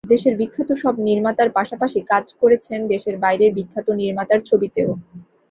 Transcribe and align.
দেশের 0.09 0.33
বিখ্যাত 0.37 0.69
সব 0.73 0.95
নির্মাতার 1.07 1.49
পাশাপাশি 1.51 1.99
কাজ 2.11 2.25
করেছেন 2.41 2.79
দেশের 2.87 3.15
বাইরের 3.17 3.51
বিখ্যাত 3.53 3.87
নির্মাতার 4.01 4.39
ছবিতেও। 4.49 4.89